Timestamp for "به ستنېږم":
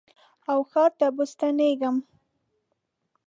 1.15-1.95